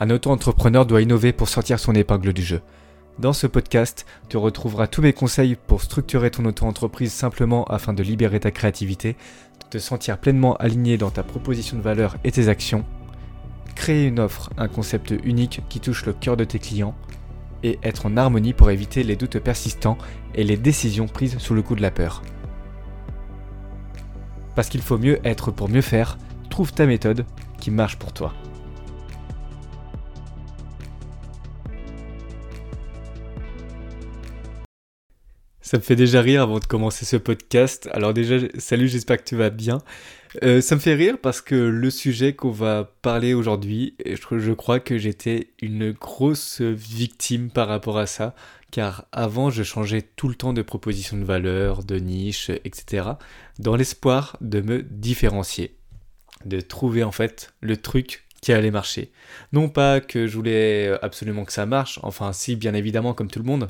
[0.00, 2.62] un auto-entrepreneur doit innover pour sortir son épingle du jeu.
[3.18, 8.02] Dans ce podcast, tu retrouveras tous mes conseils pour structurer ton auto-entreprise simplement afin de
[8.02, 9.12] libérer ta créativité,
[9.60, 12.86] de te sentir pleinement aligné dans ta proposition de valeur et tes actions,
[13.74, 16.94] créer une offre, un concept unique qui touche le cœur de tes clients,
[17.62, 19.98] et être en harmonie pour éviter les doutes persistants
[20.34, 22.22] et les décisions prises sous le coup de la peur.
[24.54, 26.16] Parce qu'il faut mieux être pour mieux faire,
[26.48, 27.26] trouve ta méthode
[27.60, 28.32] qui marche pour toi.
[35.70, 37.88] Ça me fait déjà rire avant de commencer ce podcast.
[37.92, 39.78] Alors déjà, salut, j'espère que tu vas bien.
[40.42, 44.52] Euh, ça me fait rire parce que le sujet qu'on va parler aujourd'hui, je, je
[44.52, 48.34] crois que j'étais une grosse victime par rapport à ça,
[48.72, 53.10] car avant je changeais tout le temps de proposition de valeur, de niche, etc.,
[53.60, 55.76] dans l'espoir de me différencier,
[56.46, 59.12] de trouver en fait le truc qui allait marcher.
[59.52, 63.38] Non pas que je voulais absolument que ça marche, enfin si bien évidemment comme tout
[63.38, 63.68] le monde,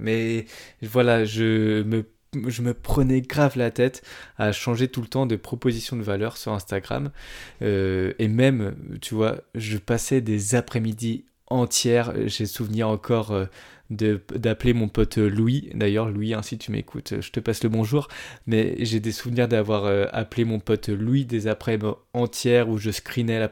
[0.00, 0.46] mais
[0.82, 2.04] voilà, je me,
[2.48, 4.02] je me prenais grave la tête
[4.38, 7.10] à changer tout le temps de proposition de valeur sur Instagram.
[7.62, 12.12] Euh, et même, tu vois, je passais des après-midi entières.
[12.26, 13.46] J'ai souvenir encore euh,
[13.90, 15.70] d'appeler mon pote euh, Louis.
[15.74, 18.08] D'ailleurs, Louis, hein, si tu m'écoutes, je te passe le bonjour.
[18.46, 21.78] Mais j'ai des souvenirs d'avoir euh, appelé mon pote Louis des après
[22.14, 23.50] entières où je screenais la,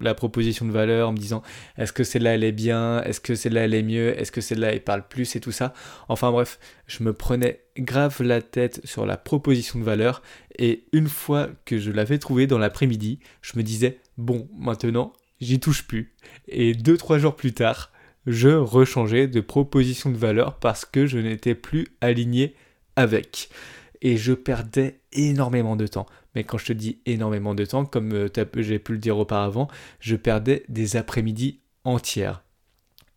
[0.00, 1.42] la proposition de valeur en me disant
[1.76, 3.02] est-ce que celle-là elle est bien?
[3.02, 4.18] Est-ce que celle-là elle est mieux?
[4.18, 5.74] Est-ce que celle-là elle parle plus et tout ça?
[6.08, 10.22] Enfin bref, je me prenais grave la tête sur la proposition de valeur.
[10.58, 15.60] Et une fois que je l'avais trouvée dans l'après-midi, je me disais bon, maintenant, j'y
[15.60, 16.14] touche plus.
[16.48, 17.92] Et deux, trois jours plus tard,
[18.26, 22.54] je rechangeais de proposition de valeur parce que je n'étais plus aligné
[22.96, 23.48] avec.
[24.02, 26.06] Et je perdais énormément de temps.
[26.34, 29.68] Mais quand je te dis énormément de temps, comme euh, j'ai pu le dire auparavant,
[30.00, 32.42] je perdais des après-midi entières.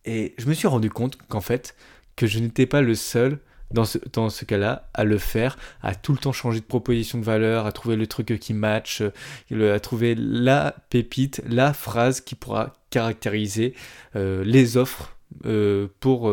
[0.06, 1.76] Et je me suis rendu compte qu'en fait,
[2.16, 3.40] que je n'étais pas le seul
[3.70, 7.18] dans ce, dans ce cas-là, à le faire, à tout le temps changer de proposition
[7.18, 9.02] de valeur, à trouver le truc qui match,
[9.52, 13.74] euh, à trouver la pépite, la phrase qui pourra caractériser
[14.16, 15.16] euh, les offres
[15.46, 16.28] euh, pour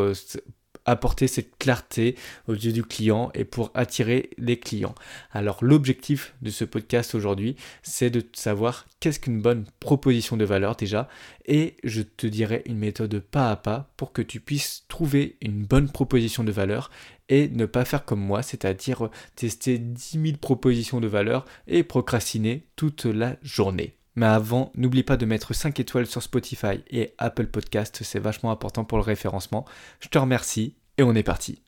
[0.88, 2.16] apporter cette clarté
[2.48, 4.94] aux yeux du client et pour attirer les clients.
[5.32, 10.76] Alors l'objectif de ce podcast aujourd'hui, c'est de savoir qu'est-ce qu'une bonne proposition de valeur
[10.76, 11.08] déjà
[11.46, 15.62] et je te dirai une méthode pas à pas pour que tu puisses trouver une
[15.64, 16.90] bonne proposition de valeur
[17.28, 22.66] et ne pas faire comme moi, c'est-à-dire tester 10 000 propositions de valeur et procrastiner
[22.76, 23.94] toute la journée.
[24.16, 28.50] Mais avant, n'oublie pas de mettre 5 étoiles sur Spotify et Apple Podcast, c'est vachement
[28.50, 29.64] important pour le référencement.
[30.00, 31.62] Je te remercie et on est parti.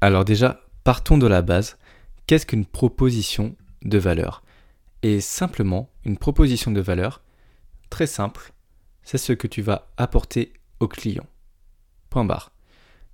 [0.00, 1.76] Alors déjà, partons de la base.
[2.26, 4.42] Qu'est-ce qu'une proposition de valeur?
[5.02, 7.22] Et simplement, une proposition de valeur,
[7.90, 8.54] très simple,
[9.02, 11.26] c'est ce que tu vas apporter au client.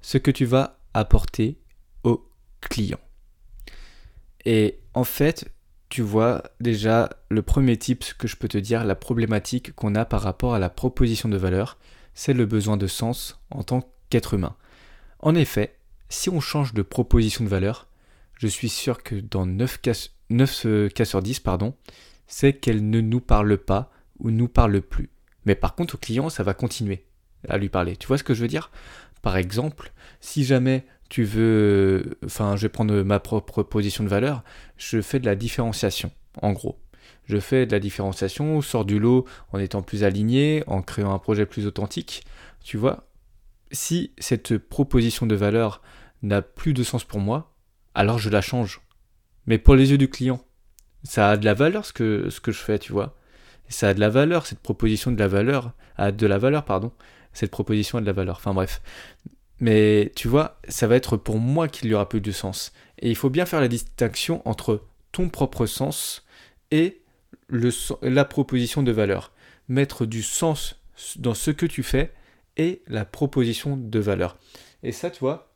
[0.00, 1.58] Ce que tu vas apporter
[2.04, 2.26] au
[2.60, 3.00] client.
[4.44, 5.50] Et en fait,
[5.88, 10.04] tu vois déjà le premier type que je peux te dire, la problématique qu'on a
[10.04, 11.78] par rapport à la proposition de valeur,
[12.14, 14.56] c'est le besoin de sens en tant qu'être humain.
[15.18, 15.76] En effet,
[16.08, 17.88] si on change de proposition de valeur,
[18.36, 21.74] je suis sûr que dans 9 cas, 9 euh, cas sur 10, pardon,
[22.26, 25.10] c'est qu'elle ne nous parle pas ou nous parle plus.
[25.44, 27.04] Mais par contre, au client, ça va continuer
[27.48, 27.96] à lui parler.
[27.96, 28.70] Tu vois ce que je veux dire?
[29.22, 34.42] Par exemple, si jamais tu veux, enfin, je vais prendre ma propre position de valeur,
[34.76, 36.78] je fais de la différenciation, en gros.
[37.24, 41.18] Je fais de la différenciation, sors du lot en étant plus aligné, en créant un
[41.18, 42.24] projet plus authentique.
[42.62, 43.08] Tu vois,
[43.72, 45.82] si cette proposition de valeur
[46.22, 47.54] n'a plus de sens pour moi,
[47.94, 48.80] alors je la change.
[49.46, 50.40] Mais pour les yeux du client,
[51.02, 53.16] ça a de la valeur ce que, ce que je fais, tu vois?
[53.68, 56.92] Ça a de la valeur, cette proposition de la valeur, a de la valeur, pardon.
[57.32, 58.36] Cette proposition a de la valeur.
[58.36, 58.82] Enfin bref.
[59.60, 62.72] Mais tu vois, ça va être pour moi qu'il y aura plus de sens.
[62.98, 64.82] Et il faut bien faire la distinction entre
[65.12, 66.24] ton propre sens
[66.70, 67.00] et
[67.48, 67.70] le,
[68.02, 69.32] la proposition de valeur.
[69.68, 70.80] Mettre du sens
[71.16, 72.12] dans ce que tu fais
[72.56, 74.38] et la proposition de valeur.
[74.82, 75.52] Et ça, tu vois,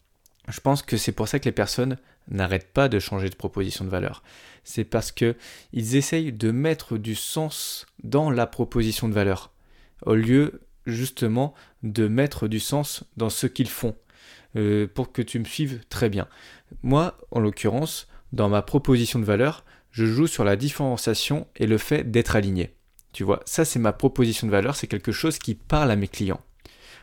[0.49, 1.97] je pense que c'est pour ça que les personnes
[2.29, 4.23] n'arrêtent pas de changer de proposition de valeur.
[4.65, 5.37] C'est parce que
[5.73, 9.53] ils essayent de mettre du sens dans la proposition de valeur,
[10.07, 13.97] au lieu justement de mettre du sens dans ce qu'ils font,
[14.57, 16.29] euh, pour que tu me suives très bien.
[16.83, 21.79] Moi, en l'occurrence, dans ma proposition de valeur, je joue sur la différenciation et le
[21.79, 22.75] fait d'être aligné.
[23.13, 26.09] Tu vois, ça c'est ma proposition de valeur, c'est quelque chose qui parle à mes
[26.09, 26.41] clients.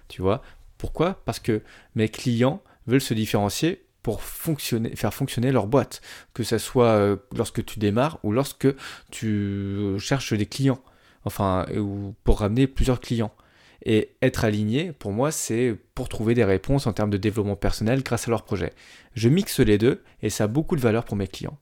[0.09, 0.41] Tu vois,
[0.77, 1.21] pourquoi?
[1.25, 1.61] Parce que
[1.95, 6.01] mes clients veulent se différencier pour fonctionner, faire fonctionner leur boîte,
[6.33, 8.67] que ce soit euh, lorsque tu démarres ou lorsque
[9.11, 10.81] tu cherches des clients.
[11.23, 13.33] enfin, ou pour ramener plusieurs clients.
[13.83, 18.03] Et être aligné, pour moi, c'est pour trouver des réponses en termes de développement personnel
[18.03, 18.73] grâce à leur projet.
[19.15, 21.57] Je mixe les deux et ça a beaucoup de valeur pour mes clients.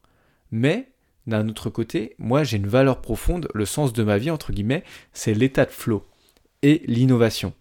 [0.51, 0.89] Mais
[1.27, 4.83] d'un autre côté, moi j'ai une valeur profonde, le sens de ma vie, entre guillemets,
[5.13, 6.05] c'est l'état de flow
[6.61, 7.53] et l'innovation.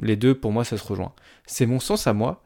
[0.00, 1.14] Les deux, pour moi, ça se rejoint.
[1.46, 2.42] C'est mon sens à moi,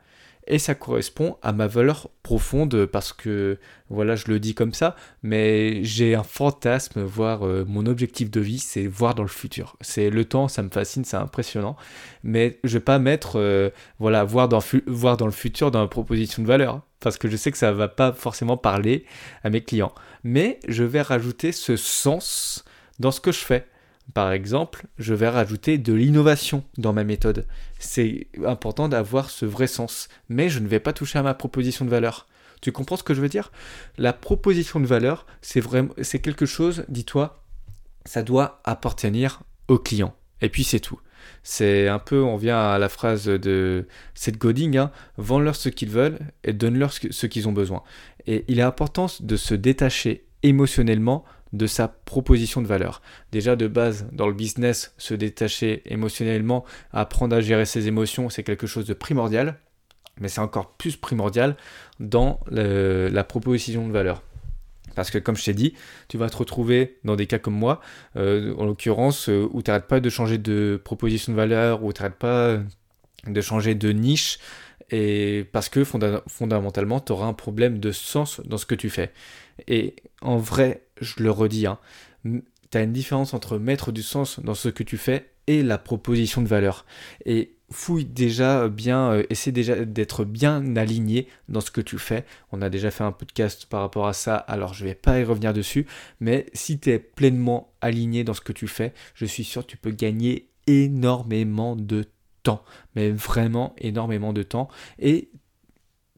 [0.47, 3.59] et ça correspond à ma valeur profonde parce que
[3.91, 8.41] voilà je le dis comme ça mais j'ai un fantasme voire euh, mon objectif de
[8.41, 9.77] vie c'est voir dans le futur.
[9.81, 11.77] C'est le temps ça me fascine c'est impressionnant.
[12.23, 15.89] Mais je vais pas mettre euh, voilà voir dans, voir dans le futur dans ma
[15.89, 19.05] proposition de valeur parce que je sais que ça va pas forcément parler
[19.45, 19.93] à mes clients.
[20.25, 22.65] Mais je vais rajouter ce sens
[22.99, 23.67] dans ce que je fais
[24.15, 27.47] par exemple, je vais rajouter de l'innovation dans ma méthode.
[27.79, 31.85] C'est important d'avoir ce vrai sens, mais je ne vais pas toucher à ma proposition
[31.85, 32.27] de valeur.
[32.61, 33.53] Tu comprends ce que je veux dire?
[33.99, 37.43] La proposition de valeur, c'est vraiment c'est quelque chose, dis-toi,
[38.05, 40.15] ça doit appartenir au client.
[40.41, 41.01] Et puis c'est tout.
[41.43, 45.91] C'est un peu, on vient à la phrase de Seth Godin, hein, vends-leur ce qu'ils
[45.91, 47.83] veulent et donne-leur ce qu'ils ont besoin.
[48.27, 53.03] Et il est important de se détacher émotionnellement de sa proposition de valeur.
[53.33, 58.43] Déjà de base, dans le business, se détacher émotionnellement, apprendre à gérer ses émotions, c'est
[58.43, 59.59] quelque chose de primordial,
[60.21, 61.57] mais c'est encore plus primordial
[62.01, 64.23] dans la proposition de valeur.
[64.97, 65.75] Parce que comme je t'ai dit,
[66.09, 67.81] tu vas te retrouver dans des cas comme moi,
[68.17, 71.93] euh, en l'occurrence, euh, où tu n'arrêtes pas de changer de proposition de valeur, où
[71.93, 72.57] tu n'arrêtes pas
[73.27, 74.39] de changer de niche,
[74.91, 79.13] et parce que fondamentalement, tu auras un problème de sens dans ce que tu fais.
[79.69, 81.79] Et en vrai, je le redis, hein,
[82.25, 85.79] tu as une différence entre mettre du sens dans ce que tu fais et la
[85.79, 86.85] proposition de valeur.
[87.25, 92.25] Et fouille déjà bien, euh, essaie déjà d'être bien aligné dans ce que tu fais.
[92.53, 95.25] On a déjà fait un podcast par rapport à ça, alors je vais pas y
[95.25, 95.87] revenir dessus,
[96.21, 99.71] mais si tu es pleinement aligné dans ce que tu fais, je suis sûr que
[99.71, 102.05] tu peux gagner énormément de
[102.95, 105.31] mais vraiment énormément de temps, et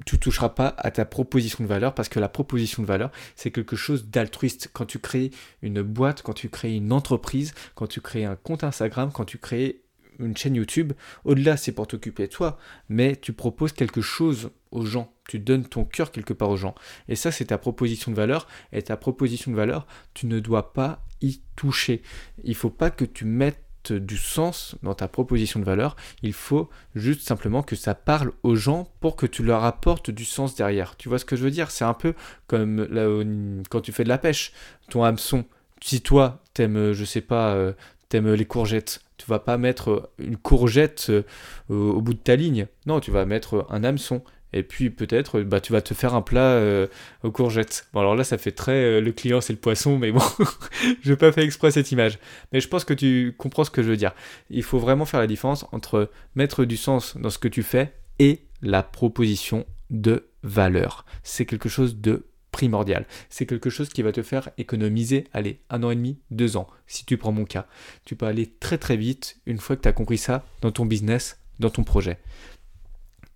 [0.07, 3.51] tu toucheras pas à ta proposition de valeur parce que la proposition de valeur, c'est
[3.51, 4.71] quelque chose d'altruiste.
[4.73, 8.65] Quand tu crées une boîte, quand tu crées une entreprise, quand tu crées un compte
[8.65, 9.83] Instagram, quand tu crées
[10.19, 10.93] une chaîne YouTube,
[11.25, 12.59] au-delà, c'est pour t'occuper de toi,
[12.89, 15.13] mais tu proposes quelque chose aux gens.
[15.29, 16.75] Tu donnes ton cœur quelque part aux gens.
[17.09, 18.49] Et ça, c'est ta proposition de valeur.
[18.73, 22.03] Et ta proposition de valeur, tu ne dois pas y toucher.
[22.43, 23.63] Il faut pas que tu mettes
[23.93, 28.55] du sens dans ta proposition de valeur, il faut juste simplement que ça parle aux
[28.55, 30.97] gens pour que tu leur apportes du sens derrière.
[30.97, 31.71] Tu vois ce que je veux dire?
[31.71, 32.15] C'est un peu
[32.47, 34.53] comme quand tu fais de la pêche,
[34.91, 35.45] ton hameçon.
[35.81, 37.73] Si toi, t'aimes, je sais pas, euh,
[38.09, 41.23] t'aimes les courgettes, tu vas pas mettre une courgette euh,
[41.69, 42.67] au bout de ta ligne.
[42.87, 44.23] Non, tu vas mettre un hameçon.
[44.53, 46.87] Et puis peut-être, bah, tu vas te faire un plat euh,
[47.23, 47.87] aux courgettes.
[47.93, 50.23] Bon, alors là, ça fait très euh, le client, c'est le poisson, mais bon,
[51.03, 52.19] je n'ai pas fait exprès cette image.
[52.53, 54.13] Mais je pense que tu comprends ce que je veux dire.
[54.51, 57.93] Il faut vraiment faire la différence entre mettre du sens dans ce que tu fais
[58.19, 61.05] et la proposition de valeur.
[61.23, 63.07] C'est quelque chose de primordial.
[63.29, 66.67] C'est quelque chose qui va te faire économiser, allez, un an et demi, deux ans,
[66.87, 67.67] si tu prends mon cas.
[68.05, 70.87] Tu peux aller très très vite une fois que tu as compris ça dans ton
[70.87, 72.19] business, dans ton projet.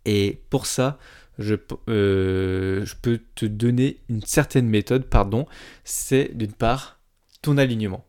[0.04, 0.98] Et pour ça,
[1.38, 1.54] je,
[1.88, 5.46] euh, je, peux te donner une certaine méthode, pardon.
[5.84, 7.00] C'est d'une part
[7.40, 8.06] ton alignement.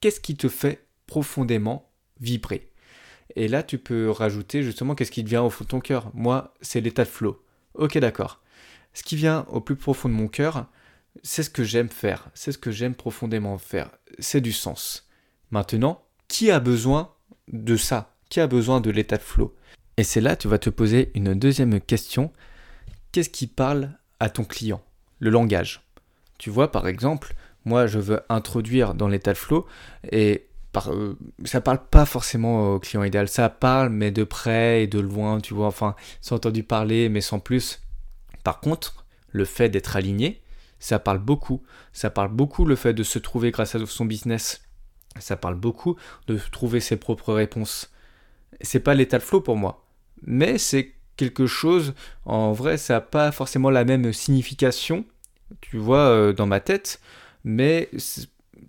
[0.00, 1.90] Qu'est-ce qui te fait profondément
[2.20, 2.70] vibrer?
[3.36, 6.10] Et là, tu peux rajouter justement qu'est-ce qui te vient au fond de ton cœur.
[6.14, 7.42] Moi, c'est l'état de flow.
[7.74, 8.40] Ok, d'accord.
[8.92, 10.66] Ce qui vient au plus profond de mon cœur,
[11.22, 12.28] c'est ce que j'aime faire.
[12.34, 13.90] C'est ce que j'aime profondément faire.
[14.18, 15.08] C'est du sens.
[15.50, 17.12] Maintenant, qui a besoin
[17.52, 18.16] de ça?
[18.28, 19.54] Qui a besoin de l'état de flow?
[20.00, 22.32] Et c'est là, tu vas te poser une deuxième question.
[23.12, 24.80] Qu'est-ce qui parle à ton client?
[25.18, 25.82] Le langage.
[26.38, 27.34] Tu vois, par exemple,
[27.66, 29.66] moi, je veux introduire dans l'état de flow
[30.10, 33.28] et par, euh, ça parle pas forcément au client idéal.
[33.28, 35.66] Ça parle, mais de près et de loin, tu vois.
[35.66, 37.82] Enfin, sans entendu parler, mais sans plus.
[38.42, 40.40] Par contre, le fait d'être aligné,
[40.78, 41.62] ça parle beaucoup.
[41.92, 44.62] Ça parle beaucoup le fait de se trouver grâce à son business.
[45.18, 47.92] Ça parle beaucoup de trouver ses propres réponses.
[48.62, 49.84] C'est pas l'état de flow pour moi
[50.22, 55.04] mais c'est quelque chose, en vrai, ça n'a pas forcément la même signification,
[55.60, 57.00] tu vois, euh, dans ma tête,
[57.44, 57.90] mais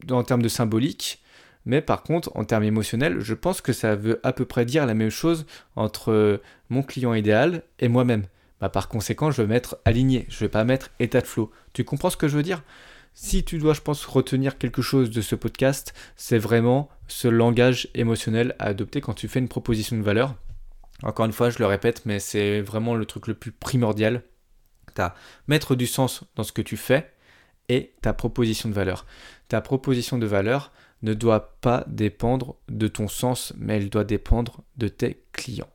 [0.10, 1.22] en termes de symbolique,
[1.66, 4.86] mais par contre, en termes émotionnels, je pense que ça veut à peu près dire
[4.86, 8.26] la même chose entre mon client idéal et moi-même.
[8.60, 11.52] Bah, par conséquent, je vais mettre aligné, je vais pas mettre état de flow.
[11.74, 12.64] Tu comprends ce que je veux dire?
[13.14, 17.90] Si tu dois, je pense, retenir quelque chose de ce podcast, c'est vraiment ce langage
[17.94, 20.36] émotionnel à adopter quand tu fais une proposition de valeur.
[21.04, 24.24] Encore une fois, je le répète, mais c'est vraiment le truc le plus primordial.
[24.96, 25.16] Tu as
[25.48, 27.12] mettre du sens dans ce que tu fais
[27.70, 29.06] et ta proposition de valeur.
[29.48, 34.64] Ta proposition de valeur ne doit pas dépendre de ton sens, mais elle doit dépendre
[34.78, 35.70] de tes clients.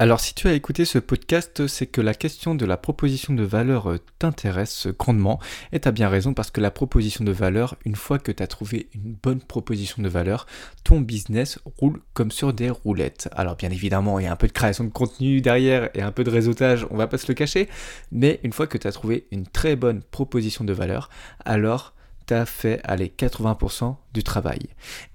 [0.00, 3.44] Alors si tu as écouté ce podcast, c'est que la question de la proposition de
[3.44, 5.38] valeur euh, t'intéresse grandement
[5.70, 8.42] et tu as bien raison parce que la proposition de valeur, une fois que tu
[8.42, 10.46] as trouvé une bonne proposition de valeur,
[10.82, 13.28] ton business roule comme sur des roulettes.
[13.36, 16.10] Alors bien évidemment, il y a un peu de création de contenu derrière et un
[16.10, 17.68] peu de réseautage, on va pas se le cacher,
[18.10, 21.08] mais une fois que tu as trouvé une très bonne proposition de valeur,
[21.44, 21.94] alors
[22.26, 24.58] tu as fait aller 80% du travail.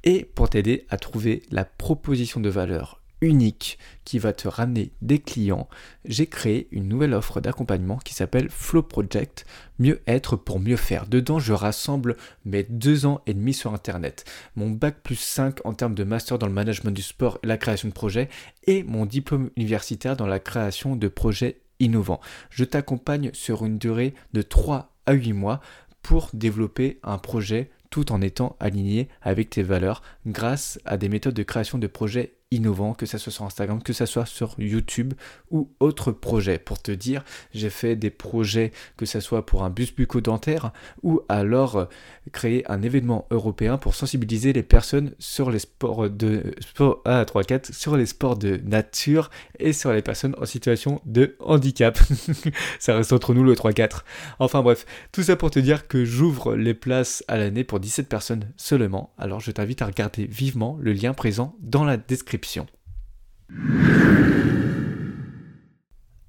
[0.05, 5.20] Et pour t'aider à trouver la proposition de valeur unique qui va te ramener des
[5.20, 5.68] clients,
[6.06, 9.46] j'ai créé une nouvelle offre d'accompagnement qui s'appelle Flow Project,
[9.78, 11.08] mieux être pour mieux faire.
[11.08, 15.74] Dedans, je rassemble mes deux ans et demi sur Internet, mon bac plus 5 en
[15.74, 18.30] termes de master dans le management du sport et la création de projets,
[18.66, 22.22] et mon diplôme universitaire dans la création de projets innovants.
[22.50, 25.62] Je t'accompagne sur une durée de 3 à 8 mois
[26.02, 31.34] pour développer un projet tout en étant aligné avec tes valeurs grâce à des méthodes
[31.34, 35.13] de création de projets innovants, que ce soit sur Instagram, que ce soit sur YouTube
[35.51, 36.58] ou autres projets.
[36.58, 40.72] Pour te dire, j'ai fait des projets, que ce soit pour un bus bucco-dentaire
[41.03, 41.86] ou alors euh,
[42.32, 47.44] créer un événement européen pour sensibiliser les personnes sur les sports de sport 1 3
[47.44, 49.29] 4 sur les sports de nature
[49.60, 52.00] et sur les personnes en situation de handicap.
[52.79, 54.06] ça reste entre nous le 3 4.
[54.39, 58.10] Enfin bref, tout ça pour te dire que j'ouvre les places à l'année pour 17
[58.10, 59.13] personnes seulement.
[59.20, 61.98] Alors je t'invite à regarder vivement le lien présent dans la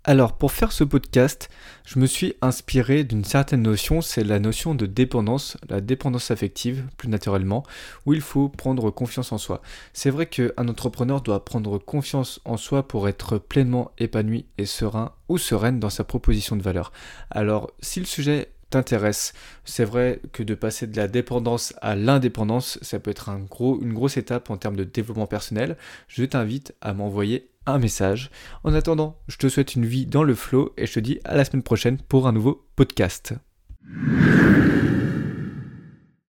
[0.03, 1.51] alors pour faire ce podcast,
[1.85, 6.87] je me suis inspiré d'une certaine notion, c'est la notion de dépendance, la dépendance affective
[6.97, 7.65] plus naturellement,
[8.07, 9.61] où il faut prendre confiance en soi.
[9.93, 15.13] C'est vrai qu'un entrepreneur doit prendre confiance en soi pour être pleinement épanoui et serein
[15.29, 16.93] ou sereine dans sa proposition de valeur.
[17.31, 19.33] Alors si le sujet t'intéresse.
[19.65, 23.81] C'est vrai que de passer de la dépendance à l'indépendance, ça peut être un gros,
[23.83, 25.77] une grosse étape en termes de développement personnel.
[26.09, 28.31] Je t'invite à m'envoyer un message.
[28.65, 31.37] En attendant, je te souhaite une vie dans le flow et je te dis à
[31.37, 33.35] la semaine prochaine pour un nouveau podcast.